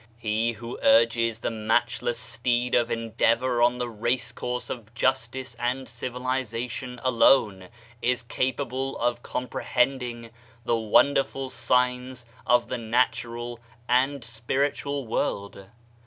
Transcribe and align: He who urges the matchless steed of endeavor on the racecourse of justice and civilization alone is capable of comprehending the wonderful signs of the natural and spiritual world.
He 0.17 0.53
who 0.53 0.79
urges 0.81 1.37
the 1.37 1.51
matchless 1.51 2.17
steed 2.17 2.73
of 2.73 2.89
endeavor 2.89 3.61
on 3.61 3.77
the 3.77 3.87
racecourse 3.87 4.67
of 4.67 4.91
justice 4.95 5.53
and 5.59 5.87
civilization 5.87 6.99
alone 7.03 7.69
is 8.01 8.23
capable 8.23 8.97
of 8.97 9.21
comprehending 9.21 10.31
the 10.65 10.75
wonderful 10.77 11.51
signs 11.51 12.25
of 12.47 12.67
the 12.67 12.79
natural 12.79 13.59
and 13.87 14.23
spiritual 14.25 15.05
world. 15.05 15.67